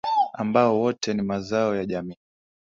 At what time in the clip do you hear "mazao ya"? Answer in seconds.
1.21-1.85